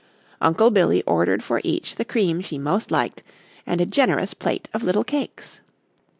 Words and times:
Uncle 0.41 0.71
Billy 0.71 1.03
ordered 1.03 1.43
for 1.43 1.61
each 1.63 1.97
the 1.97 2.03
cream 2.03 2.41
she 2.41 2.57
most 2.57 2.89
liked 2.89 3.21
and 3.67 3.79
a 3.79 3.85
generous 3.85 4.33
plate 4.33 4.67
of 4.73 4.81
little 4.81 5.03
cakes. 5.03 5.59